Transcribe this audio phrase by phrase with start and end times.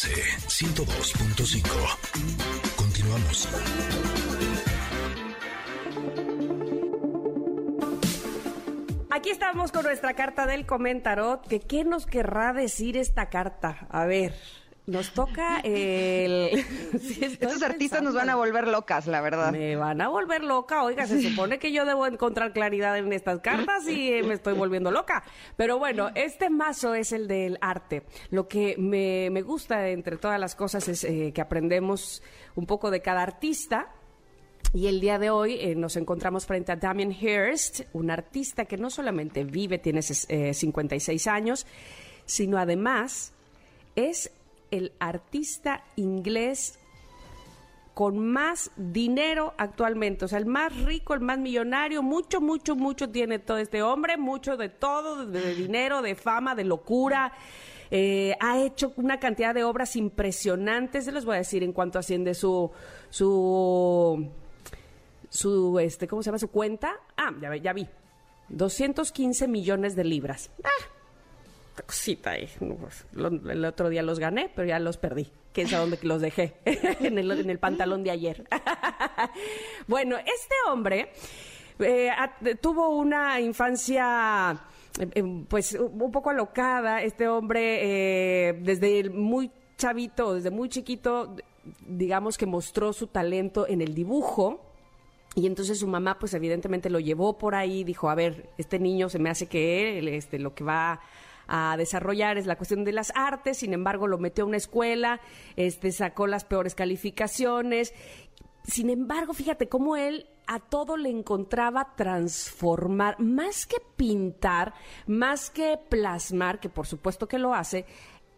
[0.00, 1.68] MBS 102.5.
[2.76, 3.48] Continuamos.
[9.10, 11.46] Aquí estamos con nuestra carta del comentarot.
[11.46, 13.86] Que, ¿Qué nos querrá decir esta carta?
[13.90, 14.32] A ver,
[14.90, 16.64] nos toca el...
[17.00, 19.52] Sí, Estos artistas nos van a volver locas, la verdad.
[19.52, 20.82] Me van a volver loca.
[20.82, 24.54] Oiga, se supone que yo debo encontrar claridad en estas cartas y eh, me estoy
[24.54, 25.22] volviendo loca.
[25.56, 28.02] Pero bueno, este mazo es el del arte.
[28.30, 32.22] Lo que me, me gusta entre todas las cosas es eh, que aprendemos
[32.54, 33.92] un poco de cada artista.
[34.72, 38.76] Y el día de hoy eh, nos encontramos frente a Damien Hirst, un artista que
[38.76, 41.66] no solamente vive, tiene eh, 56 años,
[42.24, 43.32] sino además
[43.96, 44.30] es
[44.70, 46.78] el artista inglés
[47.94, 53.10] con más dinero actualmente, o sea, el más rico, el más millonario, mucho, mucho, mucho
[53.10, 57.32] tiene todo este hombre, mucho de todo, de, dinero, de fama, de locura.
[57.90, 61.98] Eh, ha hecho una cantidad de obras impresionantes, se los voy a decir en cuanto
[61.98, 62.70] asciende su
[63.10, 64.30] su
[65.28, 66.38] su este, ¿cómo se llama?
[66.38, 66.92] su cuenta.
[67.16, 67.88] Ah, ya, ya vi.
[68.48, 70.50] 215 millones de libras.
[70.64, 70.99] Ah,
[71.86, 72.48] cosita ahí.
[72.58, 75.30] Pues, el otro día los gané, pero ya los perdí.
[75.52, 76.54] ¿Quién sabe dónde los dejé?
[76.64, 78.44] en, el, en, el, pantalón de ayer.
[79.88, 81.12] bueno, este hombre
[81.80, 82.10] eh,
[82.60, 84.60] tuvo una infancia
[84.98, 87.02] eh, pues un poco alocada.
[87.02, 91.36] Este hombre, eh, desde muy chavito, desde muy chiquito,
[91.86, 94.66] digamos que mostró su talento en el dibujo.
[95.36, 99.08] Y entonces su mamá, pues evidentemente lo llevó por ahí, dijo, a ver, este niño
[99.08, 101.00] se me hace que este, lo que va
[101.50, 105.20] a desarrollar es la cuestión de las artes, sin embargo lo metió a una escuela,
[105.56, 107.92] este, sacó las peores calificaciones.
[108.62, 114.74] Sin embargo, fíjate cómo él a todo le encontraba transformar, más que pintar,
[115.06, 117.84] más que plasmar, que por supuesto que lo hace,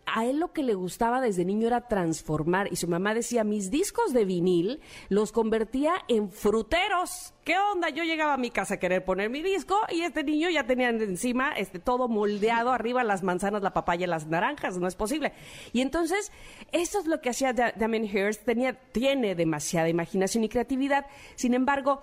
[0.06, 3.70] a él lo que le gustaba desde niño era transformar y su mamá decía, mis
[3.70, 7.32] discos de vinil los convertía en fruteros.
[7.44, 7.88] ¿Qué onda?
[7.88, 10.90] Yo llegaba a mi casa a querer poner mi disco y este niño ya tenía
[10.90, 15.32] encima este todo moldeado arriba las manzanas, la papaya, las naranjas, no es posible.
[15.72, 16.30] Y entonces,
[16.72, 21.06] eso es lo que hacía Damien Hirst, tenía tiene demasiada imaginación y creatividad.
[21.36, 22.02] Sin embargo,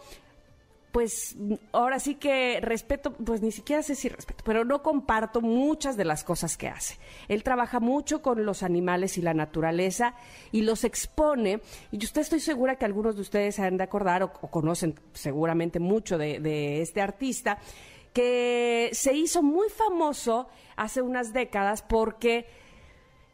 [1.00, 1.38] pues
[1.72, 6.04] ahora sí que respeto, pues ni siquiera sé si respeto, pero no comparto muchas de
[6.04, 6.98] las cosas que hace.
[7.30, 10.14] Él trabaja mucho con los animales y la naturaleza
[10.52, 11.62] y los expone.
[11.94, 16.18] Y usted estoy segura que algunos de ustedes han de acordar o, conocen seguramente mucho
[16.18, 17.60] de, este artista,
[18.12, 22.46] que se hizo muy famoso hace unas décadas porque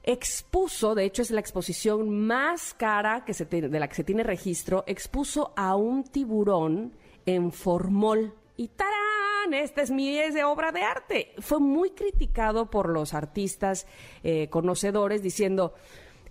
[0.03, 4.21] expuso, de hecho es la exposición más cara que se de la que se tiene
[4.21, 6.93] registro, expuso a un tiburón
[7.25, 8.33] en formol.
[8.57, 9.53] Y ¡tarán!
[9.53, 11.33] Esta es mi es de obra de arte.
[11.39, 13.87] Fue muy criticado por los artistas
[14.23, 15.73] eh, conocedores diciendo,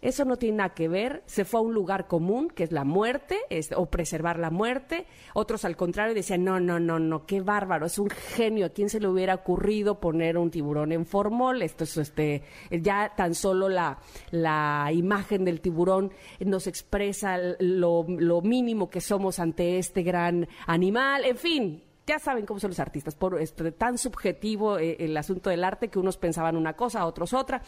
[0.05, 2.85] eso no tiene nada que ver, se fue a un lugar común, que es la
[2.85, 5.07] muerte, es, o preservar la muerte.
[5.33, 8.91] Otros al contrario decían, no, no, no, no, qué bárbaro, es un genio, ¿a quién
[8.91, 11.63] se le hubiera ocurrido poner un tiburón en formol?
[11.63, 13.99] Esto es, este, ya tan solo la,
[14.31, 21.25] la imagen del tiburón nos expresa lo, lo mínimo que somos ante este gran animal,
[21.25, 25.49] en fin, ya saben cómo son los artistas, por este, tan subjetivo eh, el asunto
[25.49, 27.63] del arte que unos pensaban una cosa, otros otra.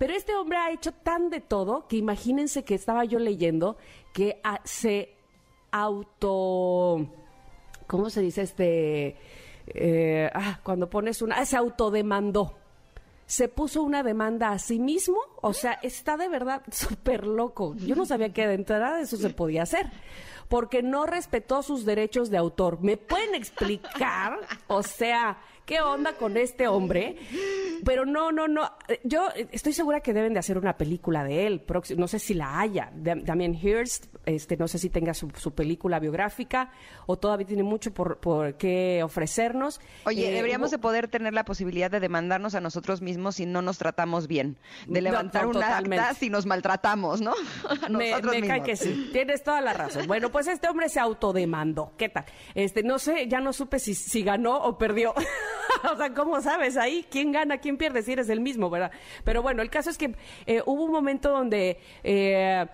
[0.00, 3.76] Pero este hombre ha hecho tan de todo que imagínense que estaba yo leyendo
[4.14, 5.14] que a, se
[5.70, 7.06] auto...
[7.86, 9.18] ¿Cómo se dice este?
[9.66, 11.44] Eh, ah, cuando pones una...
[11.44, 12.56] se autodemandó.
[13.26, 15.18] Se puso una demanda a sí mismo.
[15.42, 17.74] O sea, está de verdad súper loco.
[17.76, 19.90] Yo no sabía que de entrada eso se podía hacer
[20.48, 22.80] porque no respetó sus derechos de autor.
[22.80, 24.40] ¿Me pueden explicar?
[24.66, 25.38] O sea,
[25.70, 27.16] ¿qué onda con este hombre?
[27.84, 28.72] Pero no, no, no.
[29.04, 31.64] Yo estoy segura que deben de hacer una película de él.
[31.96, 32.90] No sé si la haya.
[32.92, 36.70] Damien Hirst, este, no sé si tenga su, su película biográfica
[37.06, 39.80] o todavía tiene mucho por, por qué ofrecernos.
[40.04, 43.62] Oye, eh, deberíamos de poder tener la posibilidad de demandarnos a nosotros mismos si no
[43.62, 44.58] nos tratamos bien.
[44.86, 47.32] De levantar no, no, una acta si nos maltratamos, ¿no?
[47.82, 49.10] A me, me cae que sí.
[49.12, 50.06] Tienes toda la razón.
[50.06, 51.92] Bueno, pues este hombre se autodemandó.
[51.96, 52.24] ¿Qué tal?
[52.54, 55.14] Este, no sé, ya no supe si, si ganó o perdió.
[55.92, 58.90] o sea, ¿cómo sabes ahí quién gana, quién pierde si eres el mismo, verdad?
[59.24, 60.14] Pero bueno, el caso es que
[60.46, 62.66] eh, hubo un momento donde eh,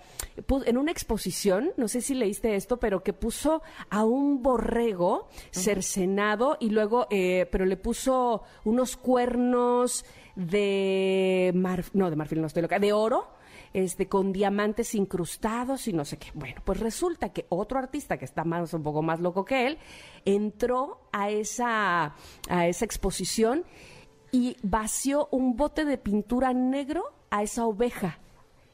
[0.66, 1.35] en una exposición,
[1.76, 7.48] no sé si leíste esto, pero que puso a un borrego cercenado y luego, eh,
[7.50, 10.04] pero le puso unos cuernos
[10.34, 13.36] de marfil, no, de marfil no estoy loca, de oro
[13.72, 16.28] este, con diamantes incrustados y no sé qué.
[16.32, 19.78] Bueno, pues resulta que otro artista que está más, un poco más loco que él,
[20.24, 22.14] entró a esa,
[22.48, 23.64] a esa exposición
[24.32, 28.18] y vació un bote de pintura negro a esa oveja.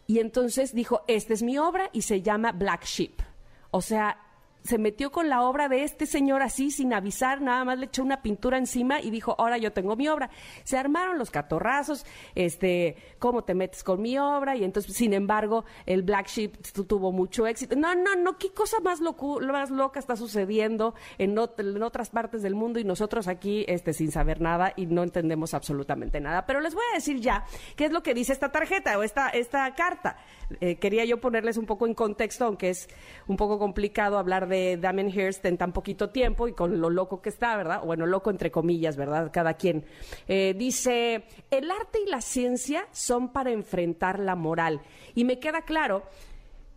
[0.07, 3.23] Y entonces dijo, esta es mi obra y se llama Black Sheep.
[3.71, 4.19] O sea,
[4.65, 8.03] se metió con la obra de este señor así, sin avisar, nada más le echó
[8.03, 10.31] una pintura encima y dijo, ahora yo tengo mi obra.
[10.65, 14.57] Se armaron los catorrazos, este, ¿cómo te metes con mi obra?
[14.57, 16.57] Y entonces, sin embargo, el Black Sheep
[16.87, 17.77] tuvo mucho éxito.
[17.77, 22.55] No, no, no, qué cosa más, locu más loca está sucediendo en, otras partes del
[22.55, 26.47] mundo y nosotros aquí, este, sin saber nada y no entendemos absolutamente nada.
[26.47, 27.45] Pero les voy a decir ya
[27.77, 30.17] qué es lo que dice esta tarjeta o esta, esta carta.
[30.61, 32.89] Eh, quería yo ponerles un poco en contexto, aunque es
[33.27, 37.21] un poco complicado hablar de Damien Hirst en tan poquito tiempo y con lo loco
[37.21, 37.83] que está, ¿verdad?
[37.85, 39.31] Bueno, loco entre comillas, ¿verdad?
[39.33, 39.85] Cada quien.
[40.29, 44.81] Eh, dice, el arte y la ciencia son para enfrentar la moral.
[45.15, 46.03] Y me queda claro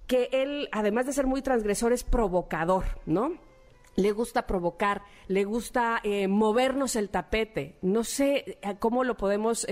[0.08, 3.34] que él, además de ser muy transgresor, es provocador, ¿no?
[3.98, 7.78] le gusta provocar, le gusta eh, movernos el tapete.
[7.82, 9.66] No sé eh, cómo lo podemos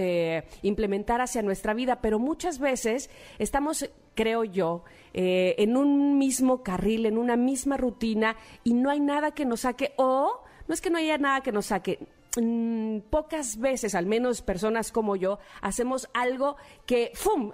[0.62, 4.84] implementar hacia nuestra vida, pero muchas veces estamos, creo yo,
[5.14, 9.94] en un mismo carril, en una misma rutina y no hay nada que nos saque
[9.98, 12.00] o no es que no haya nada que nos saque,
[12.36, 16.56] Mm, pocas veces, al menos personas como yo, hacemos algo
[16.88, 17.52] que, ¡fum!,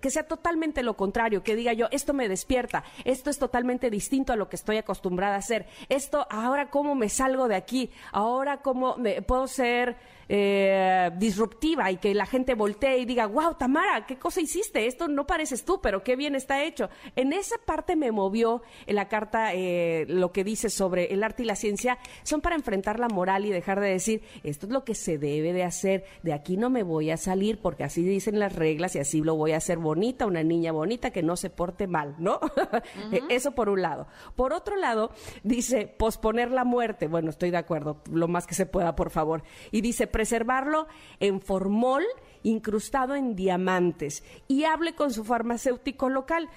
[0.00, 4.32] que sea totalmente lo contrario, que diga yo, esto me despierta, esto es totalmente distinto
[4.32, 8.62] a lo que estoy acostumbrada a hacer, esto, ahora cómo me salgo de aquí, ahora
[8.62, 9.96] cómo me, puedo ser
[10.28, 14.86] eh, disruptiva y que la gente voltee y diga, wow, Tamara, ¿qué cosa hiciste?
[14.86, 16.90] Esto no pareces tú, pero qué bien está hecho.
[17.16, 21.42] En esa parte me movió en la carta eh, lo que dice sobre el arte
[21.42, 24.84] y la ciencia, son para enfrentar la moral y dejar de decir, esto es lo
[24.84, 28.38] que se debe de hacer, de aquí no me voy a salir porque así dicen
[28.38, 31.50] las reglas y así lo voy a hacer bonita, una niña bonita que no se
[31.50, 32.40] porte mal, ¿no?
[33.28, 34.06] Eso por un lado.
[34.36, 35.10] Por otro lado,
[35.42, 37.08] dice posponer la muerte.
[37.08, 39.42] Bueno, estoy de acuerdo, lo más que se pueda, por favor.
[39.70, 40.88] Y dice preservarlo
[41.20, 42.02] en formol
[42.42, 46.48] incrustado en diamantes y hable con su farmacéutico local.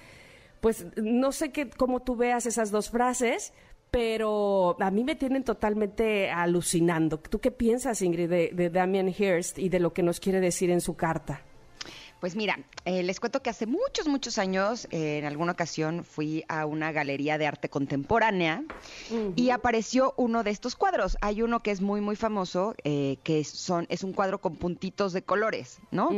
[0.60, 3.52] Pues no sé qué, cómo tú veas esas dos frases,
[3.92, 7.18] pero a mí me tienen totalmente alucinando.
[7.20, 10.68] ¿Tú qué piensas, Ingrid, de, de Damien Hirst y de lo que nos quiere decir
[10.68, 11.42] en su carta?
[12.22, 16.44] Pues mira, eh, les cuento que hace muchos, muchos años, eh, en alguna ocasión fui
[16.46, 18.62] a una galería de arte contemporánea
[19.34, 21.18] y apareció uno de estos cuadros.
[21.20, 25.12] Hay uno que es muy, muy famoso, eh, que son, es un cuadro con puntitos
[25.12, 26.10] de colores, ¿no?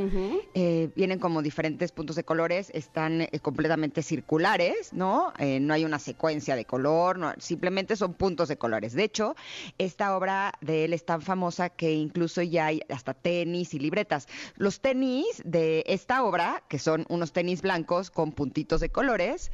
[0.95, 5.33] vienen como diferentes puntos de colores, están completamente circulares, ¿no?
[5.39, 8.93] no hay una secuencia de color, no, simplemente son puntos de colores.
[8.93, 9.37] De hecho,
[9.79, 14.29] esta obra de él es tan famosa que incluso ya hay hasta tenis y libretas.
[14.57, 19.51] Los tenis de esta obra, que son unos tenis blancos con puntitos de colores,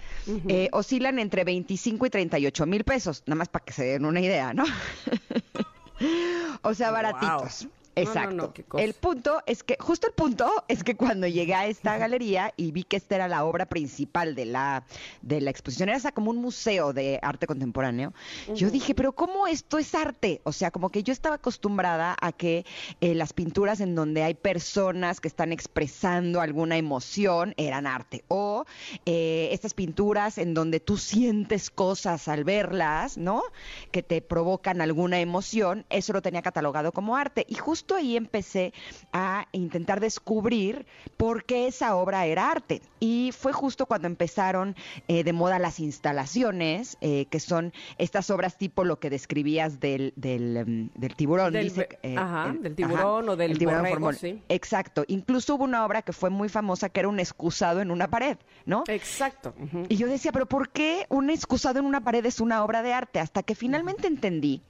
[0.49, 4.21] eh, oscilan entre 25 y 38 mil pesos, nada más para que se den una
[4.21, 4.65] idea, ¿no?
[6.63, 7.69] o sea, baratitos.
[8.03, 8.53] Exacto.
[8.79, 12.73] el punto es que, justo el punto es que cuando llegué a esta galería y
[12.73, 14.85] vi que esta era la obra principal de la,
[15.23, 18.13] de la exposición, era como un museo de arte contemporáneo,
[18.55, 20.41] yo dije, pero ¿cómo esto es arte?
[20.45, 22.65] O sea, como que yo estaba acostumbrada a que
[23.01, 28.25] eh, las pinturas en donde hay personas que están expresando alguna emoción eran arte.
[28.29, 28.65] O
[29.07, 33.43] eh, estas pinturas en donde tú sientes cosas al verlas, ¿no?
[33.91, 37.45] Que te provocan alguna emoción, eso lo tenía catalogado como arte.
[37.49, 38.73] Y justo ahí empecé
[39.13, 42.83] a intentar descubrir por qué esa obra era arte.
[42.99, 44.77] Y fue justo cuando empezaron
[45.09, 50.13] eh, de moda las instalaciones, eh, que son estas obras tipo lo que describías del,
[50.17, 51.53] del, mm, tiburón.
[51.53, 54.43] Del, eh, ajá, del tiburón o del tiburón sí.
[54.49, 55.05] Exacto.
[55.09, 58.37] Incluso hubo una obra que fue muy famosa que era un excusado en una pared,
[58.67, 58.85] ¿no?
[58.89, 59.55] Exacto.
[59.89, 62.93] Y yo decía, pero ¿por qué un excusado en una pared es una obra de
[62.93, 63.21] arte?
[63.21, 64.63] Hasta que finalmente entendí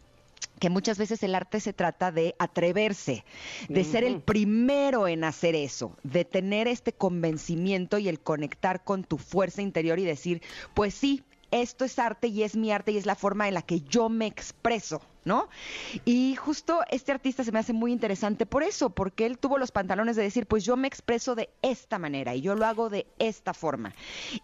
[0.60, 3.24] que muchas veces el arte se trata de atreverse,
[3.68, 9.02] de ser el primero en hacer eso, de tener este convencimiento y el conectar con
[9.02, 10.42] tu fuerza interior y decir,
[10.74, 13.62] pues sí, esto es arte y es mi arte y es la forma en la
[13.62, 15.02] que yo me expreso.
[15.24, 15.48] ¿no?
[16.04, 19.70] Y justo este artista se me hace muy interesante por eso, porque él tuvo los
[19.70, 23.06] pantalones de decir, pues yo me expreso de esta manera y yo lo hago de
[23.18, 23.94] esta forma.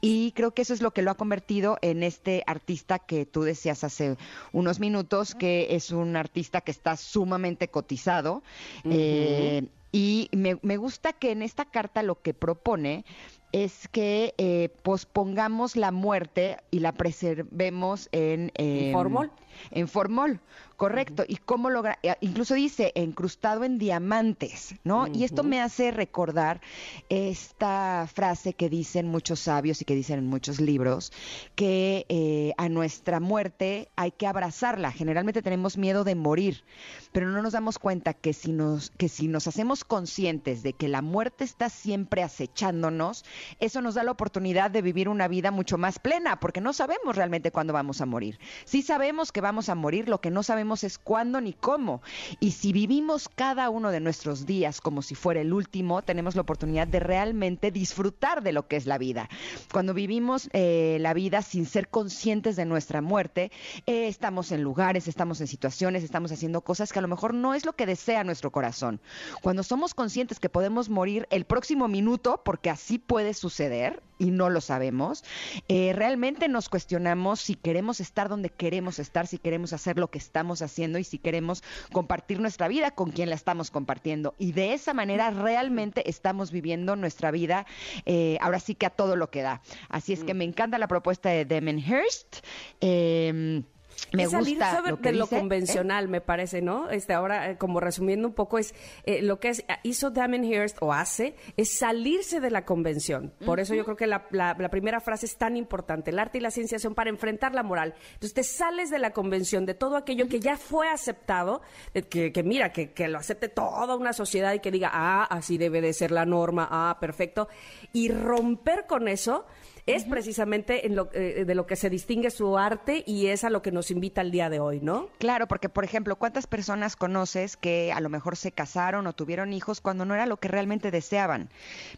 [0.00, 3.42] Y creo que eso es lo que lo ha convertido en este artista que tú
[3.42, 4.16] decías hace
[4.52, 8.42] unos minutos, que es un artista que está sumamente cotizado.
[8.84, 13.04] Eh, y me, me gusta que en esta carta lo que propone
[13.52, 18.52] es que eh, pospongamos la muerte y la preservemos en...
[18.54, 19.30] ¿En formol?
[19.70, 20.40] En formol,
[20.76, 21.24] correcto.
[21.26, 21.98] ¿Y cómo logra?
[22.02, 25.06] Eh, incluso dice encrustado en diamantes, ¿no?
[25.06, 26.60] Y esto me hace recordar
[27.08, 31.12] esta frase que dicen muchos sabios y que dicen en muchos libros,
[31.54, 34.92] que eh, a nuestra muerte hay que abrazarla.
[34.92, 36.64] Generalmente tenemos miedo de morir,
[37.12, 40.88] pero no nos damos cuenta que si nos, que si nos hacemos conscientes de que
[40.88, 43.24] la muerte está siempre acechándonos,
[43.60, 47.16] eso nos da la oportunidad de vivir una vida mucho más plena, porque no sabemos
[47.16, 48.38] realmente cuándo vamos a morir.
[48.64, 52.02] Sí sabemos que vamos a morir, lo que no sabemos es cuándo ni cómo.
[52.40, 56.42] Y si vivimos cada uno de nuestros días como si fuera el último, tenemos la
[56.42, 59.28] oportunidad de realmente disfrutar de lo que es la vida.
[59.72, 63.52] Cuando vivimos eh, la vida sin ser conscientes de nuestra muerte,
[63.86, 67.54] eh, estamos en lugares, estamos en situaciones, estamos haciendo cosas que a lo mejor no
[67.54, 69.00] es lo que desea nuestro corazón.
[69.42, 74.50] Cuando somos conscientes que podemos morir el próximo minuto, porque así puede suceder, y no
[74.50, 75.24] lo sabemos,
[75.68, 80.18] eh, realmente nos cuestionamos si queremos estar donde queremos estar, si queremos hacer lo que
[80.18, 84.34] estamos haciendo y si queremos compartir nuestra vida con quien la estamos compartiendo.
[84.38, 87.66] Y de esa manera realmente estamos viviendo nuestra vida,
[88.04, 89.62] eh, ahora sí que a todo lo que da.
[89.88, 90.38] Así es que mm.
[90.38, 92.38] me encanta la propuesta de Demenhurst.
[92.80, 93.62] Eh,
[94.12, 95.28] me salir gusta lo que de lo ¿eh?
[95.28, 96.90] convencional, me parece, ¿no?
[96.90, 98.74] Este, ahora, eh, como resumiendo un poco, es
[99.04, 103.32] eh, lo que es, hizo Hearst o hace, es salirse de la convención.
[103.44, 106.10] Por eso yo creo que la, la, primera frase es tan importante.
[106.10, 107.94] El arte y la ciencia son para enfrentar la moral.
[108.14, 111.62] Entonces te sales de la convención, de todo aquello que ya fue aceptado,
[112.10, 115.58] que, que mira, que, que lo acepte toda una sociedad y que diga, ah, así
[115.58, 117.48] debe de ser la norma, ah, perfecto.
[117.92, 119.46] Y romper con eso
[119.86, 123.50] es precisamente en lo, eh, de lo que se distingue su arte y es a
[123.50, 125.08] lo que nos invita el día de hoy, ¿no?
[125.18, 129.52] Claro, porque por ejemplo, ¿cuántas personas conoces que a lo mejor se casaron o tuvieron
[129.52, 131.50] hijos cuando no era lo que realmente deseaban?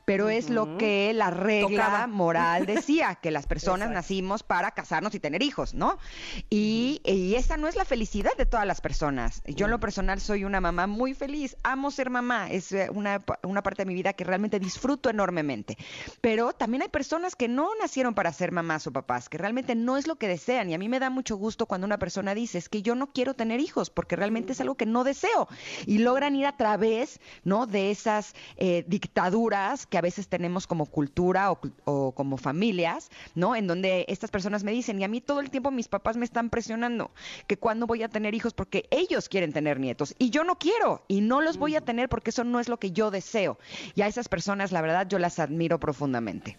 [0.05, 5.21] Pero es lo que la regla moral decía, que las personas nacimos para casarnos y
[5.21, 5.99] tener hijos, ¿no?
[6.51, 9.43] Y, y, esa no es la felicidad de todas las personas.
[9.47, 13.25] Yo en lo personal soy una mamá muy feliz, amo ser mamá, es eh, una,
[13.43, 15.79] una parte de mi vida que realmente disfruto enormemente.
[16.21, 19.97] Pero también hay personas que no nacieron para ser mamás o papás, que realmente no
[19.97, 20.71] es lo que desean.
[20.71, 23.13] Y a mí me da mucho gusto cuando una persona dice, es que yo no
[23.13, 25.49] quiero tener hijos, porque realmente es algo que no deseo.
[25.87, 27.67] Y logran ir a través, ¿no?
[27.67, 33.57] De esas eh, dictaduras que a veces tenemos como cultura o, o, como familias, ¿no?
[33.57, 36.25] En donde estas personas me dicen, y a mí todo el tiempo mis papás me
[36.25, 37.11] están presionando,
[37.47, 41.05] que cuando voy a tener hijos, porque ellos quieren tener nietos, y yo no quiero,
[41.09, 43.59] y no los voy a tener porque eso no es lo que yo deseo.
[43.95, 46.57] Y a esas personas, la verdad, yo las admiro profundamente.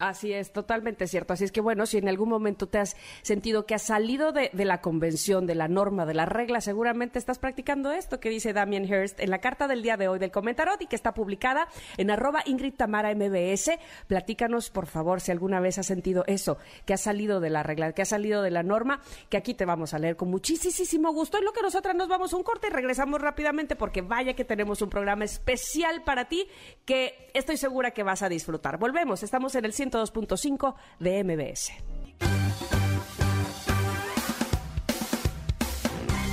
[0.00, 1.34] Así es, totalmente cierto.
[1.34, 4.50] Así es que bueno, si en algún momento te has sentido que has salido de,
[4.52, 8.86] la convención, de la norma, de la regla, seguramente estás practicando esto que dice Damien
[8.86, 12.10] Hirst en la carta del día de hoy del Comentarot y que está publicada en
[12.10, 13.70] arroba Ingrid Tamara MBS.
[14.08, 17.92] Platícanos, por favor, si alguna vez has sentido eso, que has salido de la regla,
[17.92, 21.38] que has salido de la norma, que aquí te vamos a leer con muchísimo gusto.
[21.38, 24.44] En lo que nosotras nos vamos a un corte y regresamos rápidamente porque vaya que
[24.44, 26.48] tenemos un programa especial para ti
[26.84, 28.78] que estoy segura que vas a disfrutar.
[28.78, 31.72] Volvemos, estamos en el 102.5 de MBS.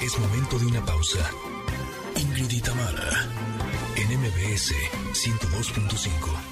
[0.02, 1.20] Es momento de una pausa.
[2.16, 3.28] Ingrid y Tamara,
[3.96, 4.74] en MBS
[5.14, 6.51] 102.5.